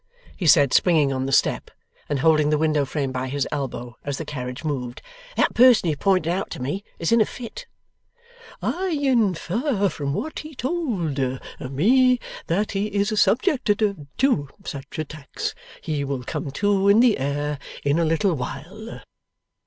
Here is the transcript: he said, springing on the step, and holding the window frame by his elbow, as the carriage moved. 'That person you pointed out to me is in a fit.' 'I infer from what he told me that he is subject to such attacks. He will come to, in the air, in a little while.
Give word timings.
he 0.35 0.47
said, 0.47 0.73
springing 0.73 1.13
on 1.13 1.27
the 1.27 1.31
step, 1.31 1.69
and 2.09 2.21
holding 2.21 2.49
the 2.49 2.57
window 2.57 2.85
frame 2.85 3.11
by 3.11 3.27
his 3.27 3.47
elbow, 3.51 3.95
as 4.03 4.17
the 4.17 4.25
carriage 4.25 4.63
moved. 4.63 4.99
'That 5.35 5.53
person 5.53 5.89
you 5.91 5.95
pointed 5.95 6.27
out 6.31 6.49
to 6.49 6.59
me 6.59 6.83
is 6.97 7.11
in 7.11 7.21
a 7.21 7.25
fit.' 7.27 7.67
'I 8.63 8.87
infer 8.99 9.89
from 9.89 10.11
what 10.15 10.39
he 10.39 10.55
told 10.55 11.19
me 11.69 12.19
that 12.47 12.71
he 12.71 12.87
is 12.87 13.21
subject 13.21 13.69
to 13.79 14.47
such 14.65 14.97
attacks. 14.97 15.53
He 15.83 16.03
will 16.03 16.23
come 16.23 16.49
to, 16.49 16.87
in 16.89 16.99
the 16.99 17.19
air, 17.19 17.59
in 17.83 17.99
a 17.99 18.03
little 18.05 18.33
while. 18.33 19.01